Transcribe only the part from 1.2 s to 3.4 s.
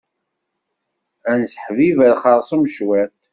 Ad nesseḥbiber xerṣum cwit.